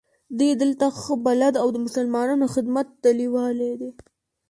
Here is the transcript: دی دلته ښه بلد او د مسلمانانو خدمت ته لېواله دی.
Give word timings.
دی 0.37 0.49
دلته 0.61 0.85
ښه 1.01 1.13
بلد 1.27 1.53
او 1.61 1.67
د 1.71 1.77
مسلمانانو 1.85 2.45
خدمت 2.55 2.87
ته 3.01 3.09
لېواله 3.19 3.69
دی. 3.81 3.91